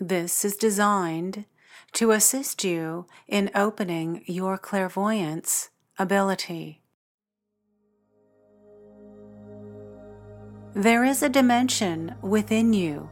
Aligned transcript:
This 0.00 0.44
is 0.44 0.56
designed 0.56 1.44
to 1.92 2.10
assist 2.10 2.64
you 2.64 3.06
in 3.28 3.50
opening 3.54 4.24
your 4.26 4.58
clairvoyance 4.58 5.70
ability. 5.98 6.82
There 10.74 11.04
is 11.04 11.22
a 11.22 11.28
dimension 11.28 12.16
within 12.20 12.72
you 12.72 13.08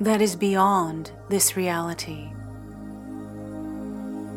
that 0.00 0.22
is 0.22 0.36
beyond 0.36 1.10
this 1.28 1.56
reality. 1.56 2.30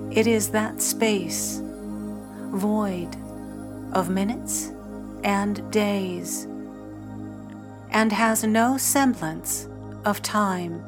It 0.09 0.25
is 0.25 0.49
that 0.49 0.81
space, 0.81 1.61
void 2.51 3.15
of 3.93 4.09
minutes 4.09 4.71
and 5.23 5.71
days, 5.71 6.47
and 7.91 8.11
has 8.11 8.43
no 8.43 8.77
semblance 8.77 9.67
of 10.03 10.23
time. 10.23 10.83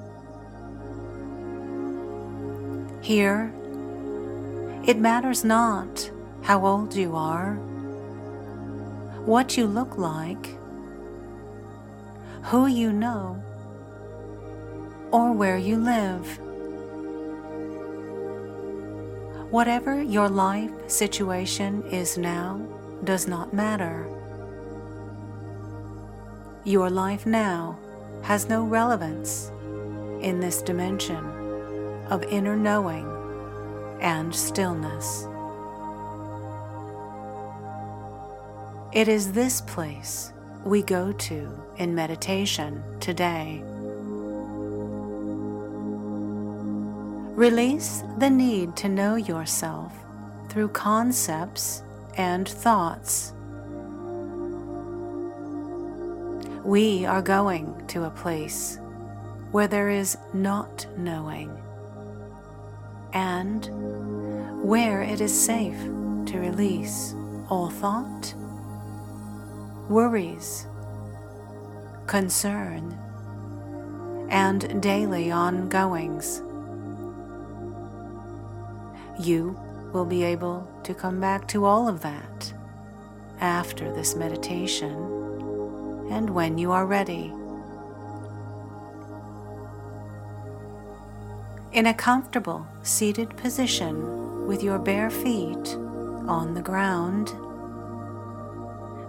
Here, 3.01 3.51
it 4.85 4.99
matters 4.99 5.43
not 5.43 6.11
how 6.43 6.65
old 6.65 6.95
you 6.95 7.15
are, 7.15 7.55
what 9.25 9.57
you 9.57 9.65
look 9.65 9.97
like, 9.97 10.55
who 12.43 12.67
you 12.67 12.93
know, 12.93 13.41
or 15.11 15.33
where 15.33 15.57
you 15.57 15.77
live. 15.77 16.39
Whatever 19.49 20.01
your 20.03 20.29
life 20.29 20.71
situation 20.87 21.83
is 21.87 22.19
now 22.19 22.61
does 23.03 23.27
not 23.27 23.51
matter. 23.51 24.07
Your 26.65 26.91
life 26.91 27.25
now 27.25 27.79
has 28.21 28.47
no 28.47 28.63
relevance 28.63 29.51
in 30.21 30.39
this 30.39 30.61
dimension 30.61 31.30
of 32.11 32.23
inner 32.25 32.57
knowing 32.57 33.07
and 34.01 34.35
stillness. 34.35 35.27
It 38.91 39.07
is 39.07 39.31
this 39.31 39.61
place 39.61 40.33
we 40.65 40.83
go 40.83 41.13
to 41.13 41.49
in 41.77 41.95
meditation 41.95 42.83
today. 42.99 43.63
Release 47.33 48.03
the 48.19 48.29
need 48.29 48.75
to 48.75 48.89
know 48.89 49.15
yourself 49.15 49.93
through 50.49 50.67
concepts 50.67 51.81
and 52.17 52.47
thoughts. 52.47 53.31
We 56.65 57.05
are 57.05 57.21
going 57.21 57.87
to 57.87 58.03
a 58.03 58.09
place 58.09 58.77
where 59.51 59.69
there 59.69 59.89
is 59.89 60.17
not 60.33 60.85
knowing 60.97 61.57
and 63.13 63.69
where 64.63 65.01
it 65.01 65.21
is 65.21 65.37
safe 65.37 65.79
to 66.25 66.39
release 66.39 67.13
all 67.49 67.69
thought, 67.69 68.33
worries, 69.89 70.67
concern, 72.07 72.97
and 74.29 74.81
daily 74.81 75.31
ongoings. 75.31 76.41
You 79.19 79.59
will 79.91 80.05
be 80.05 80.23
able 80.23 80.67
to 80.83 80.93
come 80.93 81.19
back 81.19 81.47
to 81.49 81.65
all 81.65 81.89
of 81.89 82.01
that 82.01 82.53
after 83.41 83.91
this 83.93 84.15
meditation 84.15 84.91
and 86.09 86.29
when 86.29 86.57
you 86.57 86.71
are 86.71 86.85
ready. 86.85 87.33
In 91.73 91.85
a 91.85 91.93
comfortable 91.93 92.67
seated 92.83 93.35
position 93.37 94.45
with 94.45 94.61
your 94.61 94.77
bare 94.77 95.09
feet 95.09 95.77
on 96.27 96.53
the 96.53 96.61
ground. 96.61 97.33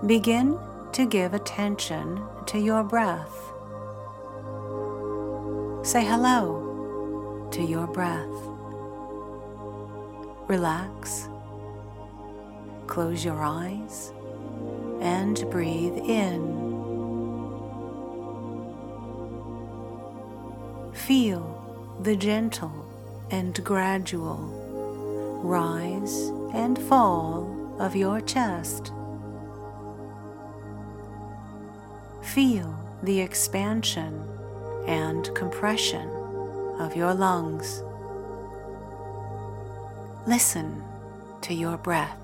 Begin 0.07 0.59
to 0.93 1.07
give 1.07 1.35
attention 1.35 2.23
to 2.47 2.59
your 2.59 2.85
breath. 2.85 3.37
Say 5.85 6.05
hello 6.05 7.49
to 7.51 7.63
your 7.63 7.89
breath. 7.89 8.29
Relax. 10.49 11.29
Close 12.87 13.25
your 13.25 13.43
eyes 13.43 14.13
and 15.01 15.45
breathe 15.51 15.97
in. 15.97 16.63
Feel 20.93 21.52
the 22.03 22.17
gentle 22.17 22.85
and 23.31 23.63
gradual 23.65 24.37
rise 25.45 26.33
and 26.53 26.77
fall 26.77 27.77
of 27.79 27.95
your 27.95 28.21
chest. 28.21 28.91
Feel 32.23 32.77
the 33.05 33.21
expansion 33.21 34.29
and 34.89 35.33
compression 35.37 36.09
of 36.81 36.97
your 36.97 37.15
lungs. 37.15 37.85
Listen 40.27 40.83
to 41.43 41.55
your 41.55 41.77
breath. 41.77 42.19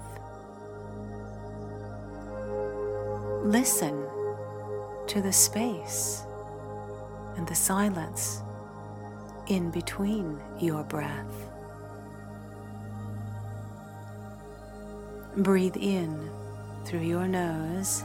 Listen 3.45 4.05
to 5.06 5.22
the 5.22 5.33
space 5.33 6.25
and 7.37 7.47
the 7.47 7.55
silence 7.55 8.43
in 9.48 9.70
between 9.70 10.38
your 10.59 10.84
breath. 10.84 11.50
Breathe 15.38 15.76
in 15.76 16.31
through 16.84 17.04
your 17.04 17.26
nose 17.26 18.03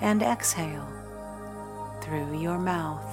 and 0.00 0.22
exhale 0.22 0.88
through 2.02 2.40
your 2.40 2.58
mouth. 2.58 3.04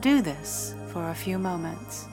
Do 0.00 0.20
this 0.20 0.74
for 0.92 1.10
a 1.10 1.14
few 1.14 1.38
moments. 1.38 2.06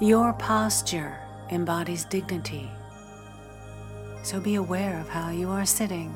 Your 0.00 0.32
posture 0.34 1.18
embodies 1.50 2.04
dignity 2.04 2.70
so 4.22 4.40
be 4.40 4.56
aware 4.56 5.00
of 5.00 5.08
how 5.08 5.30
you 5.30 5.48
are 5.48 5.66
sitting. 5.66 6.14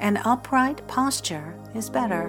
An 0.00 0.16
upright 0.24 0.86
posture 0.88 1.54
is 1.74 1.88
better. 1.88 2.28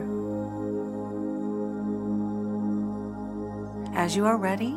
As 3.95 4.15
you 4.15 4.25
are 4.25 4.37
ready, 4.37 4.75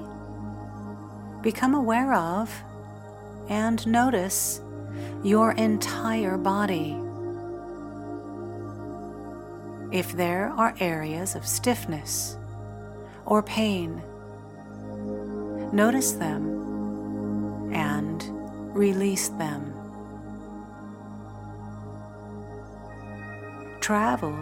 become 1.42 1.74
aware 1.74 2.14
of 2.14 2.50
and 3.48 3.86
notice 3.86 4.60
your 5.22 5.52
entire 5.52 6.38
body. 6.38 6.96
If 9.92 10.12
there 10.12 10.48
are 10.56 10.74
areas 10.80 11.34
of 11.34 11.46
stiffness 11.46 12.36
or 13.24 13.42
pain, 13.42 14.02
notice 15.72 16.12
them 16.12 16.55
release 18.76 19.28
them. 19.28 19.72
Travel 23.80 24.36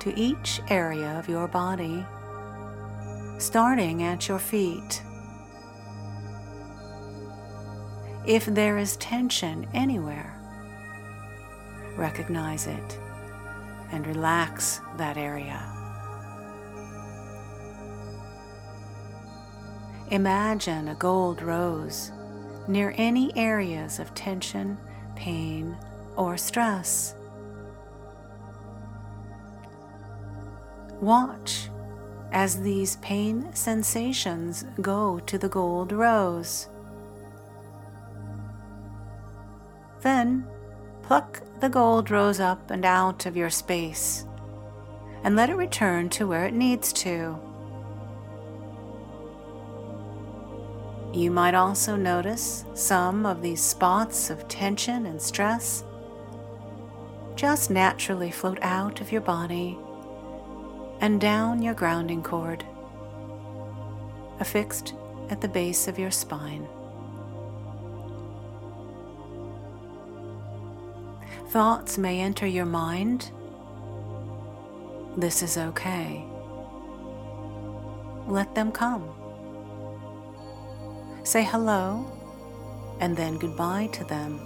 to 0.00 0.16
each 0.18 0.60
area 0.68 1.18
of 1.18 1.28
your 1.28 1.48
body, 1.48 2.04
starting 3.38 4.02
at 4.02 4.28
your 4.28 4.38
feet. 4.38 5.02
If 8.26 8.44
there 8.44 8.76
is 8.76 8.96
tension 8.98 9.66
anywhere, 9.72 10.38
recognize 11.96 12.66
it 12.66 12.98
and 13.90 14.06
relax 14.06 14.82
that 14.98 15.16
area. 15.16 15.62
Imagine 20.10 20.88
a 20.88 20.94
gold 20.94 21.40
rose 21.40 22.12
near 22.68 22.94
any 22.96 23.36
areas 23.36 23.98
of 23.98 24.14
tension 24.14 24.78
pain 25.16 25.76
or 26.16 26.36
stress. 26.36 27.14
Watch 31.00 31.70
as 32.32 32.60
these 32.60 32.96
pain 32.96 33.48
sensations 33.54 34.64
go 34.80 35.18
to 35.20 35.38
the 35.38 35.48
gold 35.48 35.92
rose. 35.92 36.68
Then 40.00 40.46
pluck 41.02 41.42
the 41.60 41.68
gold 41.68 42.10
rose 42.10 42.38
up 42.38 42.70
and 42.70 42.84
out 42.84 43.26
of 43.26 43.36
your 43.36 43.50
space 43.50 44.26
and 45.24 45.34
let 45.34 45.50
it 45.50 45.56
return 45.56 46.08
to 46.10 46.26
where 46.26 46.46
it 46.46 46.54
needs 46.54 46.92
to. 46.92 47.38
You 51.12 51.30
might 51.30 51.54
also 51.54 51.96
notice 51.96 52.64
some 52.74 53.24
of 53.24 53.40
these 53.40 53.62
spots 53.62 54.30
of 54.30 54.46
tension 54.46 55.06
and 55.06 55.20
stress 55.20 55.84
just 57.34 57.70
naturally 57.70 58.30
float 58.30 58.58
out 58.62 59.00
of 59.00 59.12
your 59.12 59.20
body 59.20 59.78
and 61.00 61.20
down 61.20 61.62
your 61.62 61.74
grounding 61.74 62.22
cord, 62.22 62.64
affixed 64.40 64.94
at 65.30 65.40
the 65.40 65.48
base 65.48 65.86
of 65.86 65.98
your 65.98 66.10
spine. 66.10 66.66
Thoughts 71.50 71.96
may 71.96 72.20
enter 72.20 72.46
your 72.46 72.66
mind. 72.66 73.30
This 75.16 75.42
is 75.42 75.56
okay. 75.56 76.24
Let 78.26 78.54
them 78.54 78.72
come. 78.72 79.08
Say 81.28 81.44
hello 81.44 82.10
and 83.00 83.14
then 83.14 83.36
goodbye 83.36 83.88
to 83.92 84.02
them. 84.04 84.40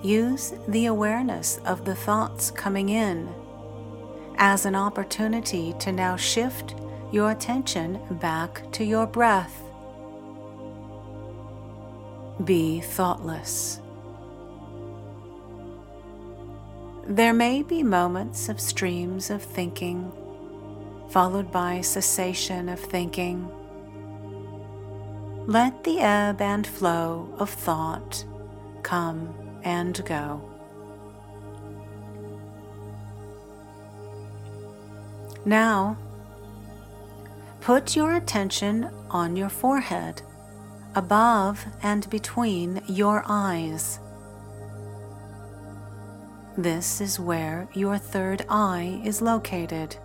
Use 0.00 0.54
the 0.68 0.86
awareness 0.86 1.58
of 1.64 1.84
the 1.84 1.96
thoughts 1.96 2.52
coming 2.52 2.88
in 2.88 3.28
as 4.36 4.64
an 4.64 4.76
opportunity 4.76 5.74
to 5.80 5.90
now 5.90 6.14
shift 6.14 6.76
your 7.10 7.32
attention 7.32 7.98
back 8.20 8.62
to 8.74 8.84
your 8.84 9.08
breath. 9.08 9.60
Be 12.44 12.78
thoughtless. 12.78 13.80
There 17.08 17.34
may 17.34 17.64
be 17.64 17.82
moments 17.82 18.48
of 18.48 18.60
streams 18.60 19.30
of 19.30 19.42
thinking, 19.42 20.12
followed 21.08 21.50
by 21.50 21.80
cessation 21.80 22.68
of 22.68 22.80
thinking. 22.80 23.48
Let 25.46 25.84
the 25.84 26.00
ebb 26.00 26.40
and 26.42 26.66
flow 26.66 27.34
of 27.38 27.48
thought 27.48 28.24
come 28.82 29.34
and 29.64 30.04
go. 30.04 30.42
Now, 35.44 35.96
put 37.60 37.96
your 37.96 38.16
attention 38.16 38.90
on 39.08 39.36
your 39.36 39.48
forehead, 39.48 40.20
above 40.94 41.64
and 41.82 42.08
between 42.10 42.82
your 42.86 43.24
eyes. 43.26 44.00
This 46.58 47.00
is 47.00 47.18
where 47.18 47.68
your 47.72 47.96
third 47.96 48.44
eye 48.50 49.00
is 49.04 49.22
located. 49.22 49.96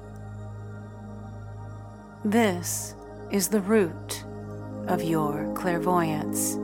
This 2.25 2.95
is 3.31 3.49
the 3.49 3.59
root 3.59 4.23
of 4.87 5.03
your 5.03 5.53
clairvoyance. 5.55 6.57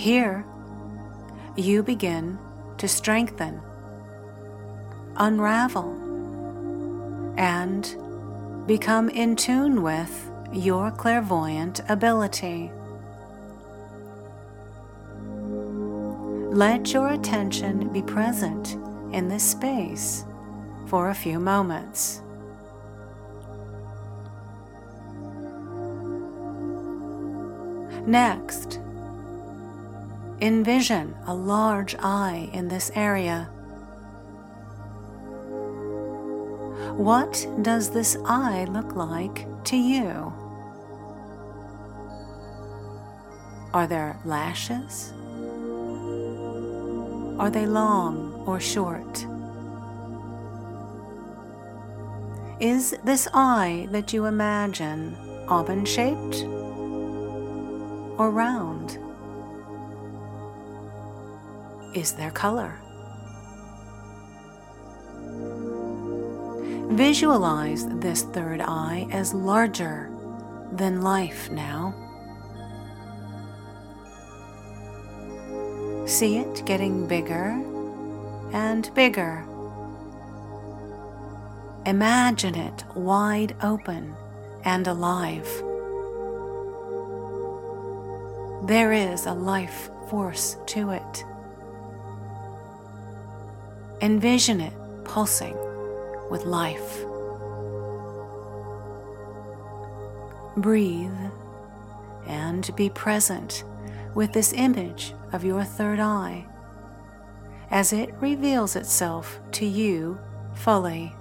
Here, 0.00 0.46
you 1.56 1.82
begin 1.82 2.38
to 2.78 2.88
strengthen, 2.88 3.60
unravel, 5.16 5.92
and 7.36 8.64
become 8.66 9.10
in 9.10 9.36
tune 9.36 9.82
with 9.82 10.30
your 10.50 10.90
clairvoyant 10.90 11.82
ability. 11.90 12.72
Let 16.50 16.94
your 16.94 17.08
attention 17.08 17.92
be 17.92 18.00
present 18.00 18.78
in 19.12 19.28
this 19.28 19.44
space 19.44 20.24
for 20.86 21.10
a 21.10 21.14
few 21.14 21.38
moments. 21.38 22.22
Next, 28.06 28.80
envision 30.40 31.14
a 31.26 31.34
large 31.34 31.94
eye 32.00 32.48
in 32.52 32.68
this 32.68 32.90
area. 32.94 33.44
What 36.96 37.46
does 37.62 37.90
this 37.90 38.16
eye 38.24 38.64
look 38.64 38.96
like 38.96 39.46
to 39.64 39.76
you? 39.76 40.32
Are 43.72 43.86
there 43.86 44.18
lashes? 44.24 45.12
Are 47.38 47.50
they 47.50 47.66
long 47.66 48.42
or 48.46 48.60
short? 48.60 49.26
Is 52.60 52.94
this 53.04 53.28
eye 53.32 53.88
that 53.92 54.12
you 54.12 54.26
imagine 54.26 55.16
oven 55.48 55.84
shaped 55.84 56.44
or 58.20 58.30
round? 58.30 58.98
Is 61.94 62.12
there 62.12 62.30
color? 62.30 62.78
Visualize 66.92 67.86
this 67.88 68.24
third 68.24 68.60
eye 68.60 69.08
as 69.10 69.32
larger 69.32 70.10
than 70.70 71.00
life 71.00 71.50
now. 71.50 71.94
See 76.04 76.36
it 76.36 76.66
getting 76.66 77.06
bigger 77.06 77.58
and 78.52 78.92
bigger. 78.94 79.46
Imagine 81.86 82.54
it 82.54 82.84
wide 82.94 83.56
open 83.62 84.14
and 84.66 84.86
alive. 84.86 85.48
There 88.70 88.92
is 88.92 89.26
a 89.26 89.32
life 89.32 89.90
force 90.08 90.56
to 90.66 90.90
it. 90.90 91.24
Envision 94.00 94.60
it 94.60 94.72
pulsing 95.02 95.56
with 96.30 96.44
life. 96.44 97.04
Breathe 100.56 101.10
and 102.28 102.70
be 102.76 102.88
present 102.90 103.64
with 104.14 104.32
this 104.32 104.52
image 104.52 105.14
of 105.32 105.42
your 105.42 105.64
third 105.64 105.98
eye 105.98 106.46
as 107.72 107.92
it 107.92 108.14
reveals 108.20 108.76
itself 108.76 109.40
to 109.50 109.66
you 109.66 110.16
fully. 110.54 111.12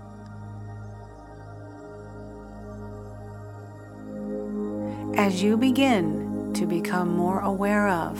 As 5.18 5.42
you 5.42 5.58
begin 5.58 6.29
to 6.54 6.66
become 6.66 7.16
more 7.16 7.40
aware 7.40 7.88
of 7.88 8.20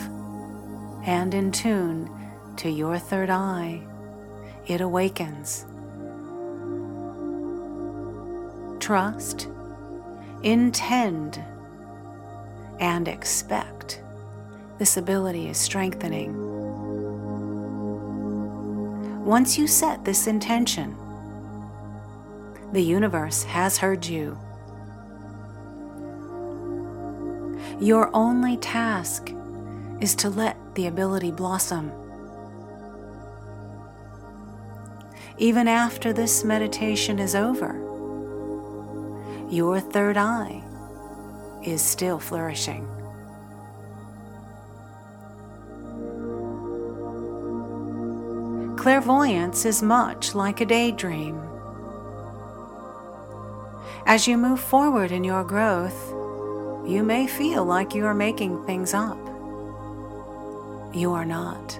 and 1.04 1.34
in 1.34 1.50
tune 1.50 2.10
to 2.56 2.68
your 2.68 2.98
third 2.98 3.30
eye, 3.30 3.80
it 4.66 4.80
awakens. 4.80 5.64
Trust, 8.80 9.48
intend, 10.42 11.42
and 12.78 13.08
expect. 13.08 14.02
This 14.78 14.96
ability 14.96 15.48
is 15.48 15.58
strengthening. 15.58 16.34
Once 19.24 19.58
you 19.58 19.66
set 19.66 20.04
this 20.04 20.26
intention, 20.26 20.96
the 22.72 22.82
universe 22.82 23.42
has 23.44 23.78
heard 23.78 24.06
you 24.06 24.38
Your 27.80 28.14
only 28.14 28.58
task 28.58 29.32
is 30.00 30.14
to 30.16 30.28
let 30.28 30.58
the 30.74 30.86
ability 30.86 31.30
blossom. 31.30 31.90
Even 35.38 35.66
after 35.66 36.12
this 36.12 36.44
meditation 36.44 37.18
is 37.18 37.34
over, 37.34 37.72
your 39.48 39.80
third 39.80 40.18
eye 40.18 40.62
is 41.64 41.80
still 41.80 42.18
flourishing. 42.18 42.86
Clairvoyance 48.76 49.64
is 49.64 49.82
much 49.82 50.34
like 50.34 50.60
a 50.60 50.66
daydream. 50.66 51.40
As 54.04 54.28
you 54.28 54.36
move 54.36 54.60
forward 54.60 55.12
in 55.12 55.24
your 55.24 55.44
growth, 55.44 56.19
you 56.86 57.02
may 57.02 57.26
feel 57.26 57.64
like 57.64 57.94
you 57.94 58.06
are 58.06 58.14
making 58.14 58.64
things 58.66 58.94
up. 58.94 59.18
You 60.94 61.12
are 61.12 61.24
not. 61.24 61.78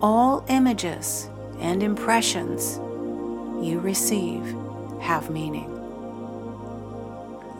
All 0.00 0.44
images 0.48 1.28
and 1.60 1.82
impressions 1.82 2.78
you 3.64 3.80
receive 3.80 4.44
have 5.00 5.30
meaning. 5.30 5.72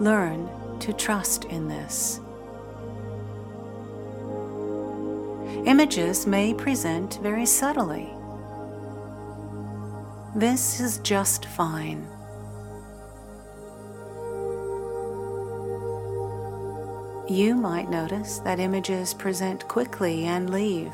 Learn 0.00 0.48
to 0.80 0.92
trust 0.92 1.44
in 1.46 1.68
this. 1.68 2.20
Images 5.66 6.26
may 6.26 6.52
present 6.54 7.18
very 7.22 7.46
subtly. 7.46 8.12
This 10.34 10.80
is 10.80 10.98
just 10.98 11.46
fine. 11.46 12.06
You 17.28 17.56
might 17.56 17.90
notice 17.90 18.38
that 18.40 18.60
images 18.60 19.12
present 19.12 19.66
quickly 19.66 20.26
and 20.26 20.48
leave. 20.48 20.92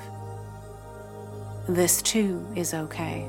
This 1.69 2.01
too 2.01 2.47
is 2.57 2.73
okay. 2.73 3.29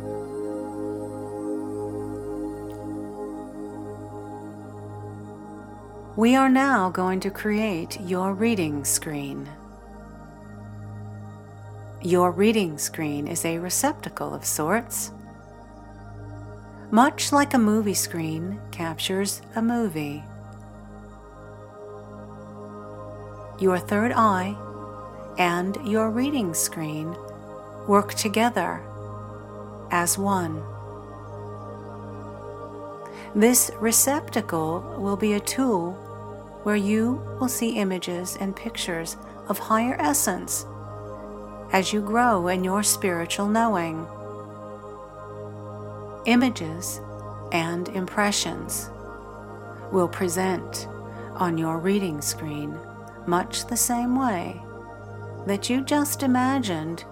We 6.15 6.35
are 6.37 6.47
now 6.47 6.89
going 6.91 7.19
to 7.21 7.29
create 7.29 7.99
your 7.99 8.33
reading 8.33 8.85
screen. 8.85 9.49
Your 12.01 12.31
reading 12.31 12.77
screen 12.77 13.27
is 13.27 13.43
a 13.43 13.57
receptacle 13.57 14.33
of 14.33 14.45
sorts. 14.45 15.11
Much 16.89 17.33
like 17.33 17.53
a 17.53 17.59
movie 17.59 17.93
screen 17.95 18.61
captures 18.71 19.41
a 19.55 19.61
movie. 19.61 20.23
Your 23.63 23.79
third 23.79 24.11
eye 24.11 24.57
and 25.37 25.77
your 25.89 26.09
reading 26.09 26.53
screen 26.53 27.15
work 27.87 28.13
together 28.13 28.83
as 29.89 30.17
one. 30.17 30.61
This 33.33 33.71
receptacle 33.79 34.81
will 34.99 35.15
be 35.15 35.31
a 35.31 35.39
tool 35.39 35.93
where 36.63 36.75
you 36.75 37.25
will 37.39 37.47
see 37.47 37.77
images 37.77 38.35
and 38.41 38.53
pictures 38.53 39.15
of 39.47 39.59
higher 39.59 39.95
essence 39.97 40.65
as 41.71 41.93
you 41.93 42.01
grow 42.01 42.49
in 42.49 42.65
your 42.65 42.83
spiritual 42.83 43.47
knowing. 43.47 44.05
Images 46.25 46.99
and 47.53 47.87
impressions 47.87 48.89
will 49.93 50.09
present 50.09 50.89
on 51.35 51.57
your 51.57 51.77
reading 51.77 52.19
screen 52.19 52.77
much 53.27 53.65
the 53.67 53.77
same 53.77 54.15
way 54.15 54.61
that 55.45 55.69
you 55.69 55.81
just 55.81 56.23
imagined 56.23 57.03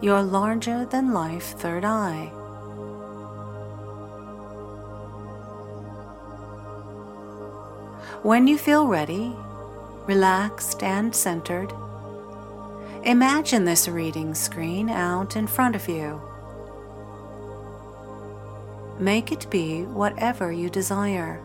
your 0.00 0.22
larger 0.22 0.86
than 0.86 1.12
life 1.12 1.58
third 1.58 1.84
eye. 1.84 2.32
When 8.22 8.46
you 8.46 8.58
feel 8.58 8.86
ready, 8.86 9.34
relaxed, 10.06 10.82
and 10.82 11.14
centered, 11.14 11.72
imagine 13.04 13.64
this 13.64 13.88
reading 13.88 14.34
screen 14.34 14.90
out 14.90 15.36
in 15.36 15.46
front 15.46 15.74
of 15.74 15.88
you. 15.88 16.20
Make 18.98 19.32
it 19.32 19.48
be 19.50 19.84
whatever 19.84 20.52
you 20.52 20.68
desire. 20.68 21.40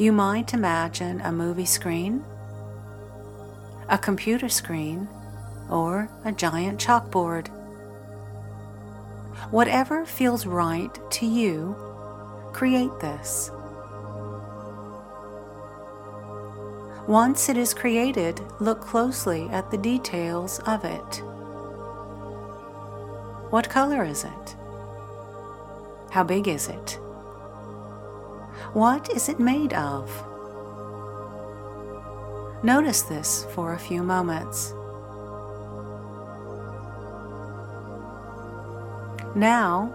You 0.00 0.12
might 0.12 0.54
imagine 0.54 1.20
a 1.20 1.30
movie 1.30 1.66
screen, 1.66 2.24
a 3.90 3.98
computer 3.98 4.48
screen, 4.48 5.06
or 5.68 6.08
a 6.24 6.32
giant 6.32 6.80
chalkboard. 6.80 7.48
Whatever 9.50 10.06
feels 10.06 10.46
right 10.46 10.98
to 11.10 11.26
you, 11.26 11.76
create 12.54 12.98
this. 13.02 13.50
Once 17.06 17.50
it 17.50 17.58
is 17.58 17.74
created, 17.74 18.40
look 18.58 18.80
closely 18.80 19.50
at 19.50 19.70
the 19.70 19.76
details 19.76 20.60
of 20.60 20.82
it. 20.86 21.22
What 23.50 23.68
color 23.68 24.02
is 24.02 24.24
it? 24.24 24.56
How 26.10 26.24
big 26.24 26.48
is 26.48 26.68
it? 26.68 26.98
What 28.72 29.10
is 29.10 29.28
it 29.28 29.40
made 29.40 29.72
of? 29.72 30.08
Notice 32.62 33.02
this 33.02 33.44
for 33.52 33.72
a 33.72 33.78
few 33.78 34.04
moments. 34.04 34.74
Now, 39.34 39.92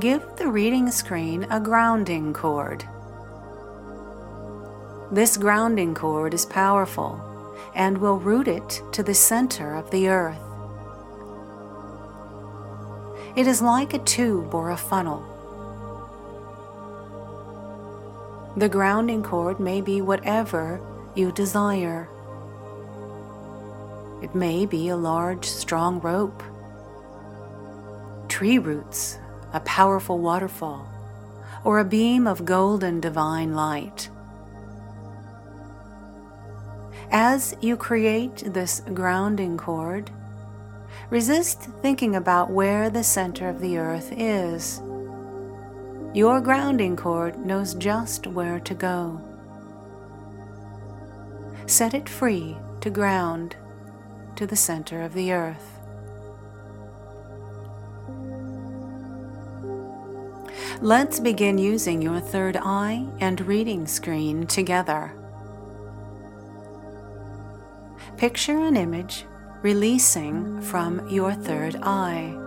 give 0.00 0.24
the 0.38 0.48
reading 0.48 0.90
screen 0.90 1.46
a 1.50 1.60
grounding 1.60 2.32
cord. 2.32 2.84
This 5.12 5.36
grounding 5.36 5.94
cord 5.94 6.34
is 6.34 6.44
powerful 6.44 7.20
and 7.76 7.98
will 7.98 8.18
root 8.18 8.48
it 8.48 8.82
to 8.90 9.04
the 9.04 9.14
center 9.14 9.76
of 9.76 9.88
the 9.92 10.08
earth. 10.08 10.40
It 13.36 13.46
is 13.46 13.62
like 13.62 13.94
a 13.94 13.98
tube 13.98 14.52
or 14.52 14.70
a 14.70 14.76
funnel. 14.76 15.39
The 18.56 18.68
grounding 18.68 19.22
cord 19.22 19.60
may 19.60 19.80
be 19.80 20.00
whatever 20.00 20.80
you 21.14 21.30
desire. 21.30 22.08
It 24.22 24.34
may 24.34 24.66
be 24.66 24.88
a 24.88 24.96
large, 24.96 25.44
strong 25.44 26.00
rope, 26.00 26.42
tree 28.28 28.58
roots, 28.58 29.18
a 29.52 29.60
powerful 29.60 30.18
waterfall, 30.18 30.86
or 31.64 31.78
a 31.78 31.84
beam 31.84 32.26
of 32.26 32.44
golden 32.44 33.00
divine 33.00 33.54
light. 33.54 34.10
As 37.12 37.56
you 37.60 37.76
create 37.76 38.52
this 38.52 38.82
grounding 38.92 39.56
cord, 39.56 40.10
resist 41.08 41.62
thinking 41.82 42.14
about 42.16 42.50
where 42.50 42.90
the 42.90 43.04
center 43.04 43.48
of 43.48 43.60
the 43.60 43.78
earth 43.78 44.12
is. 44.16 44.80
Your 46.12 46.40
grounding 46.40 46.96
cord 46.96 47.38
knows 47.38 47.74
just 47.74 48.26
where 48.26 48.58
to 48.60 48.74
go. 48.74 49.20
Set 51.66 51.94
it 51.94 52.08
free 52.08 52.56
to 52.80 52.90
ground 52.90 53.54
to 54.34 54.44
the 54.44 54.56
center 54.56 55.02
of 55.02 55.14
the 55.14 55.32
earth. 55.32 55.78
Let's 60.80 61.20
begin 61.20 61.58
using 61.58 62.02
your 62.02 62.18
third 62.18 62.56
eye 62.56 63.06
and 63.20 63.40
reading 63.42 63.86
screen 63.86 64.46
together. 64.46 65.12
Picture 68.16 68.58
an 68.58 68.76
image 68.76 69.26
releasing 69.62 70.60
from 70.62 71.06
your 71.08 71.34
third 71.34 71.76
eye. 71.82 72.39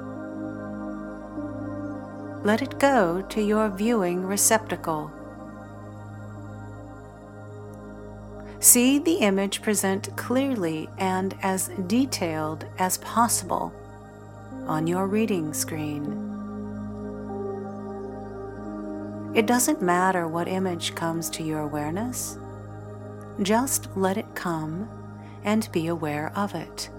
Let 2.43 2.61
it 2.61 2.77
go 2.77 3.21
to 3.21 3.41
your 3.41 3.69
viewing 3.69 4.25
receptacle. 4.25 5.09
See 8.59 8.99
the 8.99 9.15
image 9.15 9.61
present 9.61 10.15
clearly 10.17 10.89
and 10.97 11.37
as 11.41 11.69
detailed 11.87 12.65
as 12.79 12.97
possible 12.97 13.73
on 14.67 14.87
your 14.87 15.07
reading 15.07 15.53
screen. 15.53 16.03
It 19.33 19.47
doesn't 19.47 19.81
matter 19.81 20.27
what 20.27 20.49
image 20.49 20.95
comes 20.95 21.29
to 21.31 21.43
your 21.43 21.61
awareness, 21.61 22.37
just 23.41 23.87
let 23.95 24.17
it 24.17 24.35
come 24.35 24.89
and 25.43 25.71
be 25.71 25.87
aware 25.87 26.31
of 26.35 26.53
it. 26.55 26.89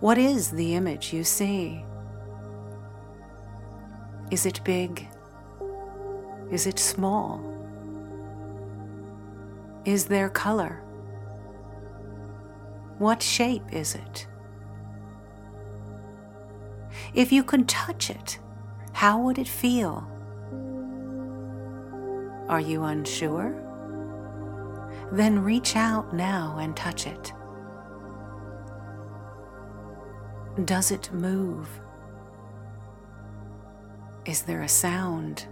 What 0.00 0.18
is 0.18 0.50
the 0.50 0.74
image 0.74 1.12
you 1.14 1.24
see? 1.24 1.85
Is 4.30 4.46
it 4.46 4.60
big? 4.64 5.08
Is 6.50 6.66
it 6.66 6.78
small? 6.78 7.40
Is 9.84 10.06
there 10.06 10.28
color? 10.28 10.82
What 12.98 13.22
shape 13.22 13.72
is 13.72 13.94
it? 13.94 14.26
If 17.14 17.30
you 17.30 17.44
could 17.44 17.68
touch 17.68 18.10
it, 18.10 18.38
how 18.92 19.20
would 19.20 19.38
it 19.38 19.48
feel? 19.48 20.08
Are 22.48 22.60
you 22.60 22.84
unsure? 22.84 23.66
then 25.12 25.42
reach 25.42 25.76
out 25.76 26.12
now 26.12 26.56
and 26.60 26.76
touch 26.76 27.06
it. 27.06 27.32
Does 30.64 30.90
it 30.90 31.12
move? 31.12 31.68
Is 34.26 34.42
there 34.42 34.62
a 34.62 34.68
sound? 34.68 35.46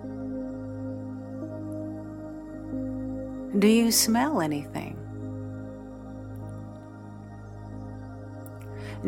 Do 3.57 3.69
you 3.69 3.93
smell 3.93 4.41
anything? 4.41 4.99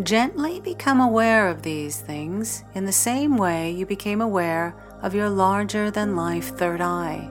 Gently 0.04 0.60
become 0.60 1.00
aware 1.00 1.48
of 1.48 1.62
these 1.62 2.00
things 2.00 2.62
in 2.74 2.84
the 2.84 2.92
same 2.92 3.36
way 3.36 3.72
you 3.72 3.86
became 3.86 4.20
aware 4.20 4.76
of 5.02 5.16
your 5.16 5.28
larger 5.28 5.90
than 5.90 6.14
life 6.14 6.56
third 6.56 6.80
eye. 6.80 7.28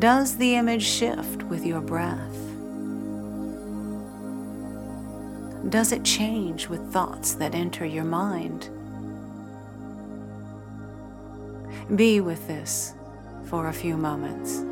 Does 0.00 0.36
the 0.36 0.56
image 0.56 0.84
shift 0.84 1.44
with 1.44 1.64
your 1.64 1.80
breath? 1.80 2.53
Does 5.68 5.92
it 5.92 6.04
change 6.04 6.68
with 6.68 6.92
thoughts 6.92 7.34
that 7.34 7.54
enter 7.54 7.86
your 7.86 8.04
mind? 8.04 8.68
Be 11.96 12.20
with 12.20 12.46
this 12.46 12.94
for 13.44 13.68
a 13.68 13.72
few 13.72 13.96
moments. 13.96 14.62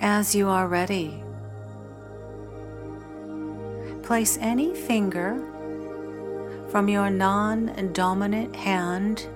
As 0.00 0.34
you 0.34 0.48
are 0.48 0.66
ready, 0.66 1.22
place 4.02 4.38
any 4.40 4.74
finger 4.74 5.40
from 6.70 6.88
your 6.88 7.10
non 7.10 7.90
dominant 7.92 8.56
hand 8.56 9.28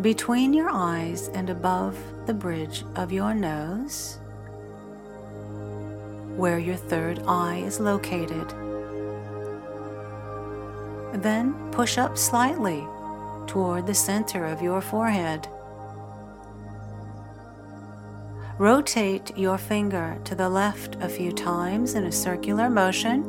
between 0.00 0.52
your 0.52 0.70
eyes 0.70 1.28
and 1.28 1.48
above 1.48 1.96
the 2.26 2.34
bridge 2.34 2.84
of 2.96 3.12
your 3.12 3.32
nose, 3.32 4.18
where 6.36 6.58
your 6.58 6.76
third 6.76 7.20
eye 7.28 7.58
is 7.58 7.78
located. 7.78 8.48
Then 11.22 11.54
push 11.70 11.96
up 11.96 12.18
slightly 12.18 12.84
toward 13.46 13.86
the 13.86 13.94
center 13.94 14.44
of 14.46 14.60
your 14.60 14.80
forehead. 14.80 15.46
Rotate 18.58 19.36
your 19.36 19.58
finger 19.58 20.18
to 20.24 20.34
the 20.34 20.48
left 20.48 20.96
a 21.00 21.08
few 21.08 21.30
times 21.30 21.94
in 21.94 22.04
a 22.04 22.12
circular 22.12 22.68
motion, 22.68 23.22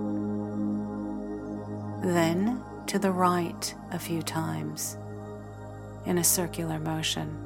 then 2.02 2.62
to 2.88 2.98
the 2.98 3.12
right 3.12 3.76
a 3.92 4.00
few 4.00 4.22
times 4.24 4.98
in 6.06 6.18
a 6.18 6.24
circular 6.24 6.80
motion. 6.80 7.42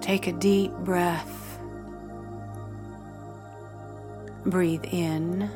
Take 0.00 0.26
a 0.26 0.32
deep 0.32 0.72
breath. 0.72 1.58
Breathe 4.46 4.84
in 4.84 5.50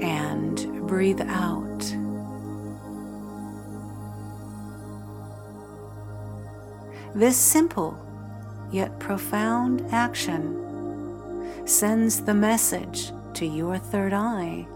and 0.00 0.86
breathe 0.86 1.22
out. 1.22 1.80
This 7.14 7.36
simple 7.36 7.96
yet 8.70 8.98
profound 8.98 9.86
action 9.92 10.60
sends 11.64 12.20
the 12.22 12.34
message 12.34 13.12
to 13.34 13.46
your 13.46 13.78
third 13.78 14.12
eye 14.12 14.66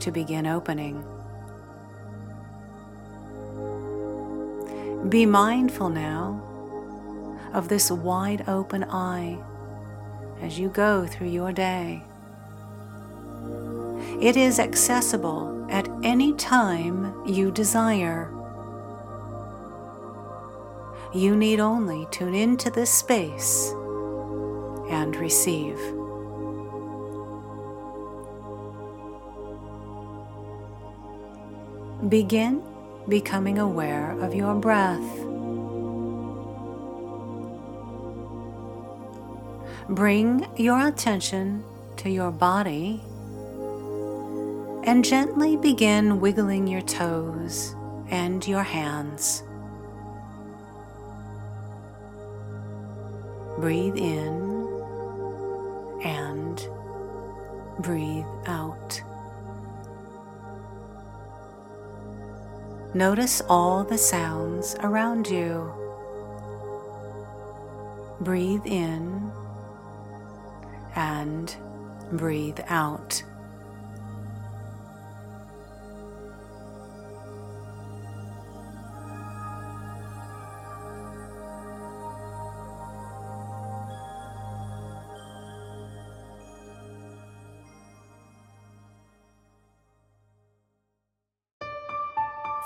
to 0.00 0.10
begin 0.10 0.46
opening. 0.46 1.04
Be 5.08 5.24
mindful 5.24 5.88
now 5.88 6.42
of 7.54 7.68
this 7.68 7.90
wide 7.90 8.46
open 8.46 8.84
eye 8.84 9.38
as 10.42 10.58
you 10.58 10.68
go 10.68 11.06
through 11.06 11.28
your 11.28 11.50
day. 11.50 12.02
It 14.20 14.36
is 14.36 14.58
accessible 14.58 15.66
at 15.70 15.88
any 16.02 16.34
time 16.34 17.14
you 17.26 17.50
desire. 17.50 18.30
You 21.14 21.36
need 21.36 21.58
only 21.58 22.06
tune 22.10 22.34
into 22.34 22.68
this 22.68 22.92
space 22.92 23.72
and 24.90 25.16
receive. 25.16 25.78
Begin 32.10 32.62
becoming 33.08 33.58
aware 33.58 34.12
of 34.20 34.34
your 34.34 34.54
breath. 34.54 35.00
Bring 39.88 40.46
your 40.56 40.86
attention 40.86 41.64
to 41.96 42.10
your 42.10 42.30
body 42.30 43.02
and 44.84 45.04
gently 45.04 45.56
begin 45.56 46.20
wiggling 46.20 46.66
your 46.66 46.82
toes 46.82 47.74
and 48.10 48.46
your 48.46 48.62
hands. 48.62 49.42
Breathe 53.58 53.96
in 53.96 54.68
and 56.04 56.68
breathe 57.80 58.24
out. 58.46 58.67
Notice 62.94 63.42
all 63.48 63.84
the 63.84 63.98
sounds 63.98 64.74
around 64.80 65.28
you. 65.28 65.70
Breathe 68.20 68.64
in 68.64 69.30
and 70.96 71.54
breathe 72.12 72.60
out. 72.68 73.22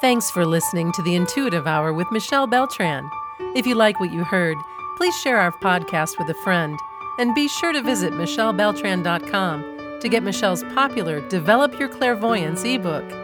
Thanks 0.02 0.32
for 0.32 0.44
listening 0.44 0.90
to 0.94 1.02
the 1.02 1.14
Intuitive 1.14 1.68
Hour 1.68 1.92
with 1.92 2.10
Michelle 2.10 2.48
Beltran. 2.48 3.08
If 3.54 3.68
you 3.68 3.76
like 3.76 4.00
what 4.00 4.12
you 4.12 4.24
heard, 4.24 4.56
please 4.96 5.16
share 5.18 5.38
our 5.38 5.52
podcast 5.52 6.18
with 6.18 6.28
a 6.28 6.34
friend 6.42 6.76
and 7.20 7.36
be 7.36 7.46
sure 7.46 7.72
to 7.72 7.80
visit 7.80 8.12
michellebeltran.com 8.12 10.00
to 10.00 10.08
get 10.08 10.24
Michelle's 10.24 10.64
popular 10.74 11.20
Develop 11.28 11.78
Your 11.78 11.88
Clairvoyance 11.88 12.64
ebook. 12.64 13.21